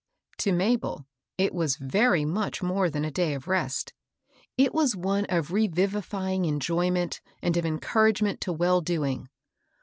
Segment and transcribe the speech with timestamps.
[0.39, 1.05] To Mabel
[1.37, 3.93] it was very much more than a day of rest;
[4.57, 9.29] it was one of revivifying enjoyment and of encouragement to well doing.